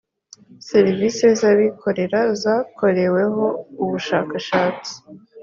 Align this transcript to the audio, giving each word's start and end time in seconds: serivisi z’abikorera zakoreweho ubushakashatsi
serivisi 0.69 1.25
z’abikorera 1.39 2.19
zakoreweho 2.41 3.45
ubushakashatsi 3.83 4.93